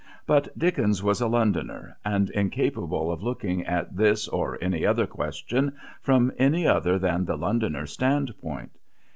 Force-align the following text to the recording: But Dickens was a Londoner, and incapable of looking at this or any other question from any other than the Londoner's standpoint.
But 0.25 0.57
Dickens 0.57 1.03
was 1.03 1.21
a 1.21 1.27
Londoner, 1.27 1.95
and 2.03 2.31
incapable 2.31 3.11
of 3.11 3.21
looking 3.21 3.63
at 3.67 3.95
this 3.95 4.27
or 4.27 4.57
any 4.59 4.83
other 4.83 5.05
question 5.05 5.73
from 6.01 6.31
any 6.39 6.65
other 6.65 6.97
than 6.97 7.23
the 7.25 7.37
Londoner's 7.37 7.91
standpoint. 7.91 8.71